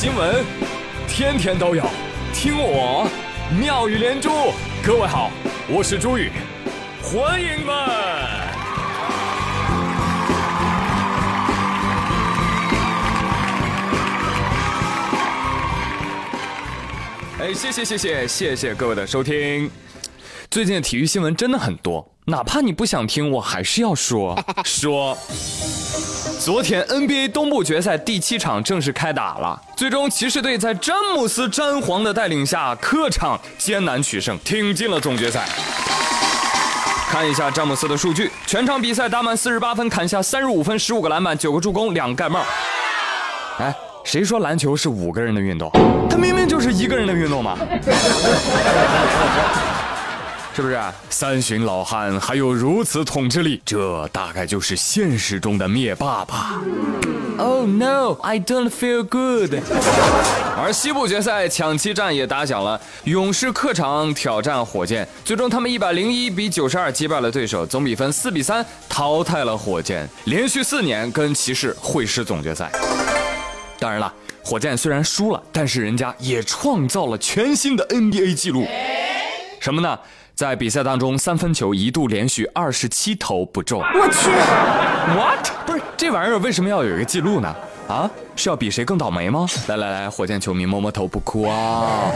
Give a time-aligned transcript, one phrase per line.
[0.00, 0.42] 新闻，
[1.06, 1.84] 天天都有，
[2.32, 3.06] 听我
[3.60, 4.30] 妙语连珠。
[4.82, 5.30] 各位好，
[5.68, 6.32] 我是朱宇，
[7.02, 7.76] 欢迎们。
[17.40, 19.70] 哎，谢谢谢谢谢谢各位的收听。
[20.50, 25.14] 最近的体育新闻真的很多，哪怕你不想听，我还是要说 说。
[26.40, 35.46] 昨天 NBA 东部决赛第七场正式开打了，最终骑士队在詹姆斯詹皇的带领下，客场艰难取胜，挺进了总决赛。
[37.10, 42.40] 看一下詹姆斯的数据，全场比赛打满四十八分，砍下三十五分，十五个篮板，九个助攻，两盖帽。
[43.58, 45.70] 哎，谁说篮球是五个人的运动？
[46.08, 47.58] 他明明就是一个人的运动嘛。
[50.52, 50.78] 是不是
[51.08, 53.62] 三旬老汉还有如此统治力？
[53.64, 56.60] 这大概就是现实中的灭霸吧。
[57.38, 59.54] Oh no, I don't feel good。
[60.58, 72.70] 而西部决赛抢七战也打响了，勇士客场挑战火箭，最终他们一百零一比九十二击败了对手，总比分四比三淘汰了火箭，连续四年跟骑士会师总决赛。
[73.78, 74.12] 当然了，
[74.42, 78.66] 火箭虽然输了，但是人家也创造了全新的 NBA 纪录，
[79.60, 79.98] 什么呢？
[80.40, 83.78] 在比赛当中，三分球一度连续二十七投不中。
[83.78, 84.30] 我去，
[85.14, 85.46] what？
[85.66, 87.54] 不是这玩意儿为什么要有一个记录呢？
[87.86, 89.46] 啊，是要比谁更倒霉吗？
[89.66, 92.10] 来来来，火箭球迷摸摸头不哭啊！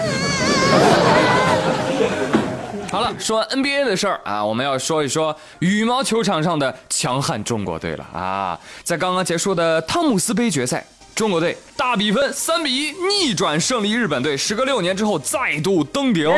[2.90, 8.58] 好了，说完 NBA 的事儿啊，我们要说一说羽毛球场上的强悍中国队了啊！
[8.82, 10.82] 在刚刚结束的汤姆斯杯决赛，
[11.14, 16.28] 中国队大比分三比一逆转胜利日本队，时隔六年之后再度登顶。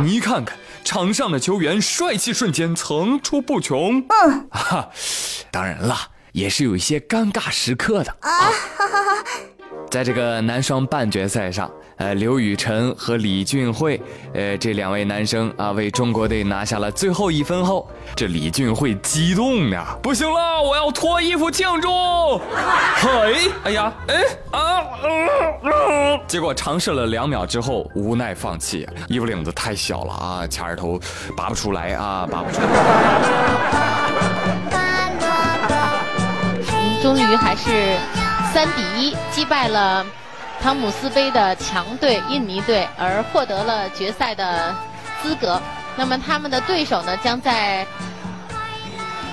[0.00, 3.98] 你看看场上的球员，帅气瞬间层出不穷。
[3.98, 4.90] 嗯，哈，
[5.50, 5.96] 当然了，
[6.30, 8.52] 也是有一些尴尬时刻的啊。
[9.90, 14.00] 在这个男双半决赛上，呃，刘雨辰和李俊慧，
[14.34, 21.88] 呃，这两位男生啊，为中国队拿下了最后一分后，这李俊慧激动呀，不行了，我要脱衣服庆祝！
[22.96, 24.16] 嘿，哎呀，哎
[24.50, 24.84] 啊，
[26.26, 31.00] 结果尝试了两秒之后，无奈放弃，衣服领子太小了啊，卡着头
[31.34, 32.68] 拔不出来啊，拔不出来。
[37.00, 37.96] 终于还是。
[38.52, 40.04] 三比一击败了
[40.60, 44.74] 汤姆斯杯的强队印尼队，而获得了决赛的
[45.22, 45.60] 资格。
[45.96, 47.86] 那么他们的对手呢，将在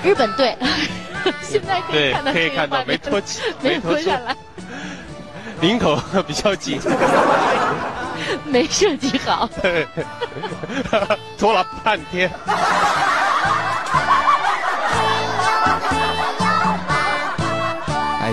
[0.02, 0.56] 日本队。
[1.42, 3.20] 现在可以看到，可以看到没脱
[3.60, 4.36] 没脱下来，
[5.60, 6.80] 领口 比较紧，
[8.44, 9.48] 没设计好，
[11.36, 12.30] 拖了半天。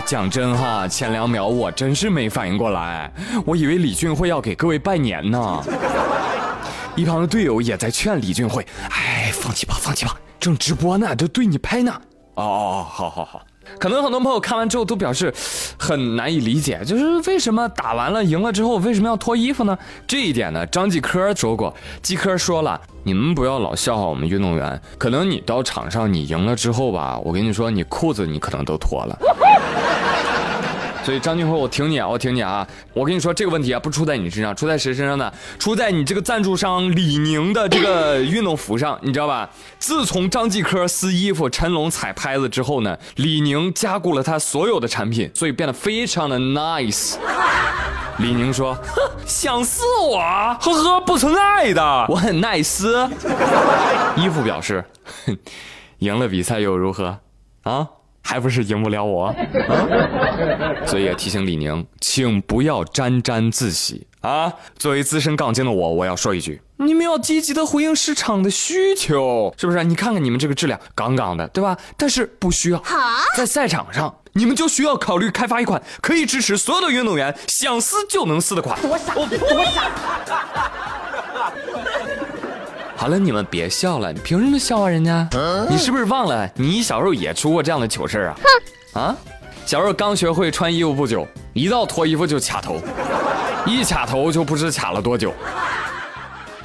[0.05, 3.11] 讲真哈，前两秒我真是没反应过来，
[3.45, 5.63] 我以为李俊慧要给各位拜年呢。
[6.95, 11.91] 一旁的队友也在劝李俊慧：“哎，放弃吧，放弃吧，正直播呢，都对你拍呢。”
[12.35, 13.41] 哦哦，好好好。
[13.79, 15.33] 可能很多朋友看完之后都表示
[15.79, 19.75] 很难以理解，就是为什么打完了赢了之后为什么要脱衣服呢？
[20.05, 29.17] 这一点呢，张继科说过，继科说了，你们不要老笑话我们运动员，可能你到场上你赢了之后吧，我跟你说，你裤子你可能都脱了。
[31.03, 32.65] 所以张俊辉，我挺你啊，我挺你啊！
[32.93, 35.29] 我跟你说这个问题啊，不出在你身上，出在谁身上呢？
[35.59, 39.49] 出在你这个赞助商李宁的这个运动服上，你知道吧？
[39.79, 47.15] 自从张继科撕衣服、陈龙踩拍子之后呢，李宁加固了他所有的产品，所以变得非常的 nice。
[48.19, 48.77] 李宁说
[49.27, 50.19] ：“想撕我？
[50.61, 53.09] 呵呵，不存在的，我很耐撕。”
[54.15, 54.85] 衣服表示
[55.99, 57.17] ：“赢了比赛又如何？
[57.63, 57.85] 啊？”
[58.23, 59.35] 还不是赢不了我，
[60.87, 64.51] 所以也提醒李宁，请不要沾沾自喜啊！
[64.77, 69.83] 作为资深杠精的我，我要说一句：你们要积极的回应市场的需求，是不是？
[69.83, 71.77] 你看看你们这个质量杠杠的，对吧？
[71.97, 72.81] 但是不需要，
[73.35, 78.79] 在赛场上，你们就需要考虑开发一款可以支持所有的运动员想撕就能撕的款。
[78.81, 79.27] 多傻，多
[79.65, 80.71] 傻！
[83.03, 85.27] 好了，你们别笑了，你凭什么笑话人家？
[85.69, 88.31] 你是不是忘了你小时候也出过这样的糗事
[88.93, 89.01] 啊？
[89.01, 89.15] 啊，
[89.65, 92.79] 小时候刚学会穿衣服不久，一到脱衣服就卡头，
[93.65, 95.33] 一卡头就不知卡了多久，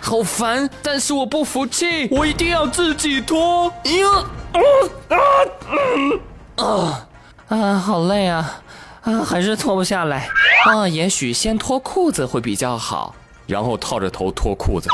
[0.00, 0.70] 好烦！
[0.80, 3.64] 但是我不服气，我一定要自己脱。
[3.82, 4.24] 呀，
[6.56, 7.08] 啊啊
[7.48, 7.74] 啊！
[7.78, 8.62] 好累啊
[9.02, 10.28] 啊，还是脱不下来
[10.66, 10.86] 啊。
[10.86, 13.12] 也许先脱裤子会比较好，
[13.48, 14.88] 然后套着头脱裤子。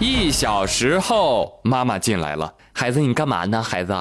[0.00, 2.50] 一小时后，妈妈进来了。
[2.72, 3.62] 孩子，你干嘛呢？
[3.62, 3.94] 孩子，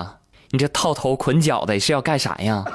[0.51, 2.63] 你这套头捆脚的是要干啥呀？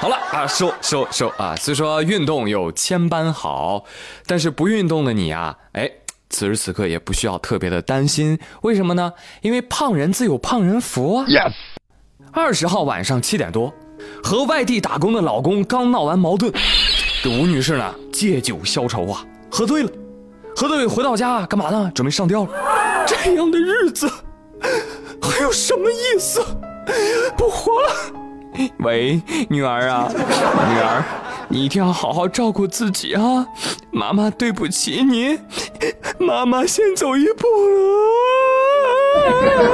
[0.00, 1.54] 好了啊，收收收啊！
[1.54, 3.84] 虽说运动有千般好，
[4.26, 5.88] 但是不运动的你啊，哎，
[6.30, 8.36] 此时此刻也不需要特别的担心。
[8.62, 9.12] 为什么呢？
[9.42, 11.26] 因为胖人自有胖人福啊。
[11.28, 11.52] Yes。
[12.32, 13.72] 二十号晚上七点多，
[14.20, 16.52] 和外地打工的老公刚闹完矛盾，
[17.22, 19.90] 这吴女士呢借酒消愁啊，喝醉了，
[20.60, 21.90] 何德伟回到家干嘛呢？
[21.94, 22.50] 准备上吊了。
[23.06, 24.06] 这样的日子
[25.22, 26.44] 还有什么意思？
[27.34, 27.88] 不活了。
[28.80, 31.02] 喂，女儿啊，女儿，
[31.48, 33.46] 你一定要好好照顾自己啊！
[33.90, 35.38] 妈妈对不起你，
[36.18, 37.46] 妈妈先走一步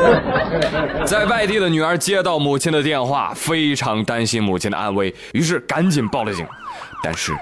[0.04, 1.04] 了。
[1.04, 6.46] 在外地的女儿接到母亲的电话，非常担心母亲的安危，于是赶紧报了警。
[7.02, 7.32] 但是，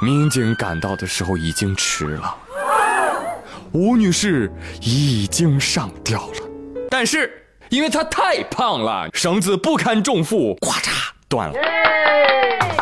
[0.00, 2.32] 民警赶到的时候已经迟了，
[3.76, 4.50] 吴女士
[4.80, 6.36] 已经上吊了，
[6.90, 7.42] 但是。
[7.68, 11.54] 因为她太胖了，绳子不堪重负，咵嚓断了。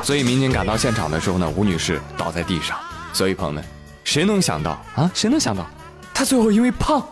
[0.03, 2.77] 所以民警赶到现场的时候呢，吴女士倒在地上。
[3.11, 3.65] 所以朋友们，
[4.05, 5.11] 谁能想到啊？
[5.15, 5.67] 谁能想到，
[6.13, 7.03] 她最后因为胖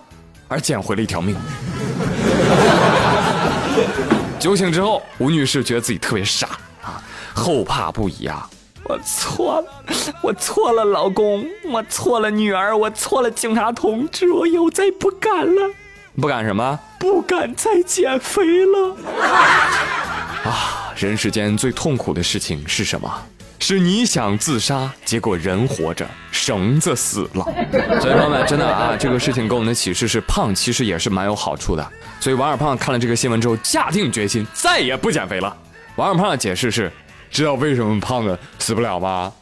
[0.48, 1.34] 而捡回了一条命？
[4.38, 6.48] 酒醒之后，吴女士觉得自己特别傻
[6.82, 7.02] 啊，
[7.32, 8.46] 后怕不已啊！
[8.92, 9.66] 我错了，
[10.20, 15.70] 我错了，老公，我错了，女儿，我错了，警察同志，我以后再不敢了。
[16.20, 16.78] 不敢什么？
[17.00, 18.94] 不敢再减肥了。
[20.44, 23.10] 啊，人世间最痛苦的事情是什么？
[23.60, 27.46] 是你想自杀，结果人活着，绳子死了。
[27.98, 31.92] 所以朋友们，真的啊，这个事情给我们的启示是，胖其实也是蛮有好处的。
[32.20, 35.56] 所以王二胖看了这个新闻之后，下定决心再也不减肥了。
[35.96, 36.90] 王二胖的解释是：
[37.32, 39.32] 知道为什么胖子死不了吗？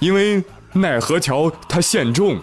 [0.00, 0.42] 因为
[0.72, 2.40] 奈何桥它限重。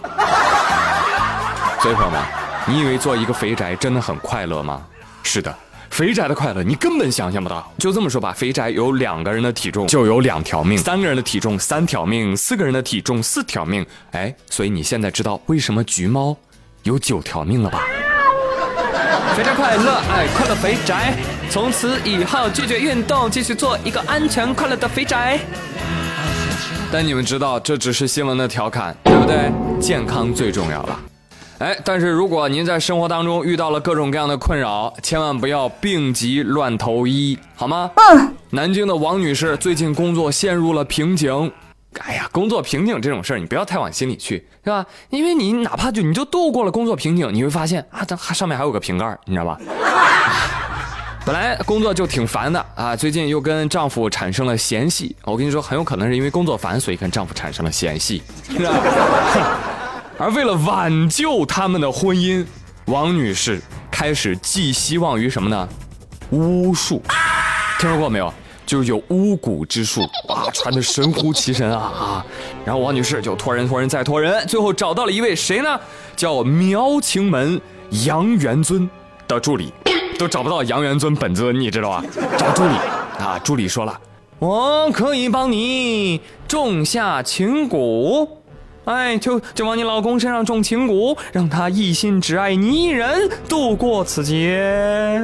[1.82, 2.22] 所以朋友们。
[2.66, 4.86] 你以为做一个肥宅真的很快乐吗？
[5.22, 5.54] 是的，
[5.90, 7.70] 肥宅的快乐你根本想象不到。
[7.78, 13.86] 就这么说吧，肥宅有两个人的体重就有两条命，三个人的体重三条命，四个人的体重四条命。
[14.12, 16.34] 哎，所以你现在知道为什么橘猫
[16.84, 17.84] 有九条命了吧？
[19.36, 21.12] 肥宅快乐，爱快乐肥宅，
[21.50, 25.40] 从此以后拒绝运动，继续做一个安全快乐的肥宅。
[26.92, 29.52] 但你们知道这只是新闻的调侃，对不对？
[29.82, 31.00] 健康最重要了。
[31.58, 37.90] 哎，但是如果您在生活当中遇到了各种各样的困扰，千万不要病急乱投医，好吗？
[37.96, 38.36] 嗯。
[38.52, 41.52] 南京的王女士最近工作陷入了瓶颈。
[42.02, 44.86] 哎呀，工作瓶颈这种事儿，你不要太往心里去，是吧？
[45.10, 49.58] 因为你哪怕就你就度过了工作瓶颈，你会发现啊，它上面还有个瓶盖，你知道吧？
[51.26, 55.16] 本来工作就挺烦的啊，最近又跟丈夫产生了嫌隙。
[55.24, 58.74] 我跟你说，很有可能是因为工作烦，所以跟丈夫产生了嫌隙，是吧？
[60.20, 62.46] 而为了挽救他们的婚姻，
[62.86, 65.70] 王女士开始寄希望于什么呢？
[66.32, 67.02] 巫术，
[67.80, 68.34] 听说过没有？
[68.74, 72.26] 就有巫蛊之术，啊，传的神乎其神啊啊！
[72.66, 75.80] 然后王女士就托人托人再托人，最后找到了一位谁呢？
[76.16, 77.62] 叫苗情门
[78.04, 78.90] 杨元尊
[79.28, 79.72] 的助理，
[80.18, 82.04] 都找不到杨元尊本尊，你知道吧？
[82.36, 82.74] 找助理
[83.20, 83.96] 啊，助理说了，
[84.40, 88.28] 我可以帮你种下情蛊。
[88.86, 95.22] 哎，就就往你老公身上种情蛊，让他一心只爱你一人，度过此劫。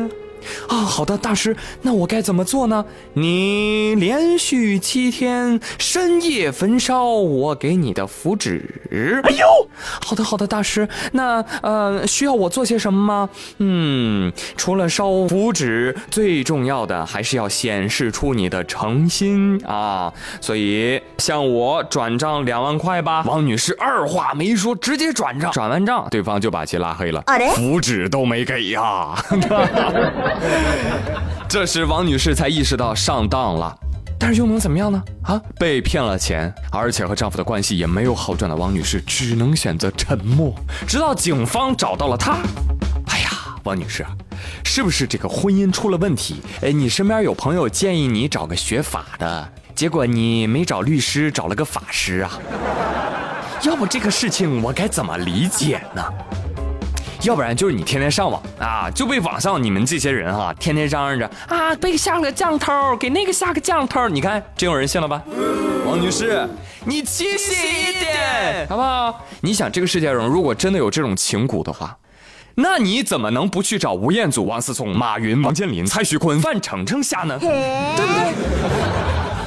[0.67, 2.85] 啊，好的，大师，那我该怎么做呢？
[3.13, 9.21] 你连续七天深夜焚烧我给你的符纸。
[9.23, 9.45] 哎呦，
[10.01, 13.29] 好的，好的，大师，那呃，需要我做些什么吗？
[13.57, 20.11] 嗯，除了烧符纸，最重要的还是要显示出你的诚心啊。
[20.41, 23.23] 所以向我转账两万块吧。
[23.25, 25.51] 王女士二话没说，直接转账。
[25.51, 27.23] 转完账，对方就把其拉黑了，
[27.55, 29.15] 符纸都没给呀。
[31.47, 33.75] 这时，王女士才意识到上当了，
[34.19, 35.03] 但是又能怎么样呢？
[35.23, 40.53] 啊，被骗了钱，而且和丈夫的关系也没有好转的王女士只能选择沉默，
[40.87, 42.37] 直到警方找到了她。
[43.07, 43.29] 哎呀，
[43.63, 44.05] 王女士，
[44.63, 46.41] 是不是这个婚姻出了问题？
[46.61, 52.39] 哎，你身边有朋友建议你找个学法的，结果你没找律师，找了个法师啊？
[53.63, 56.03] 要不这个事情我该怎么理解呢？
[57.23, 65.21] 要不然就是你天天上网啊，就被网上你们这些人哈，天天嚷嚷着啊，被下了个降头，给那个下个降头，你看真有人信了吧？
[65.85, 66.47] 王女士，
[66.85, 69.25] 你清醒一点好不好？
[69.41, 71.97] 你想这个世界上如果真的有这种情蛊的话，
[72.55, 77.37] 那你怎么能不去找吴彦祖、王思聪、马云、王健林、蔡徐坤、范丞丞下呢？
[77.39, 78.33] 对不对？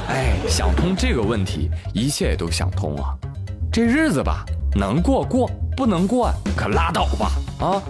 [0.09, 3.15] 哎，想通这个问题，一切也都想通啊。
[3.71, 7.31] 这日子吧，能过过，不能惯可拉倒吧。
[7.59, 7.81] 啊，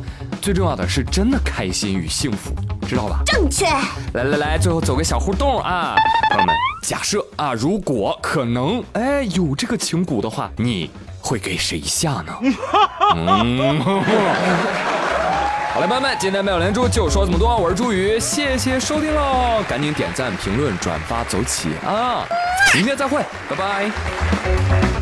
[0.41, 2.53] 最重要的是真的开心与幸福。
[2.85, 3.21] 知道吧？
[3.25, 3.65] 正确。
[4.13, 5.95] 来来来，最后走个小互动啊，
[6.29, 12.33] 朋友们，假设啊，如果可能，哎，有这个情蛊的话，你会给谁下呢？
[13.15, 13.79] 嗯，
[15.73, 22.25] 好嘞，朋友们，今天妙连珠就说这么多，我是朱宇，谢谢收听喽，赶紧点赞、评论、转发，走起啊！
[22.75, 24.92] 明天再会，拜拜。